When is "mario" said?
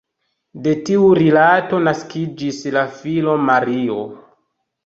3.51-4.01